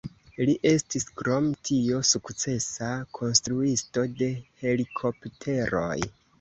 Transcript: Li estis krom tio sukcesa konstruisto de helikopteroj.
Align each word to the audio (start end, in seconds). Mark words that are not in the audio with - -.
Li 0.49 0.53
estis 0.69 1.03
krom 1.21 1.49
tio 1.69 1.99
sukcesa 2.13 2.89
konstruisto 3.21 4.09
de 4.25 4.33
helikopteroj. 4.65 5.97